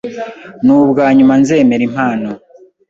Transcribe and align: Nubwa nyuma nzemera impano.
Nubwa 0.65 1.03
nyuma 1.17 1.33
nzemera 1.41 1.83
impano. 1.89 2.29